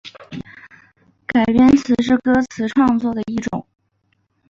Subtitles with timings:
[1.27, 3.67] 改编词是歌词创作的一种。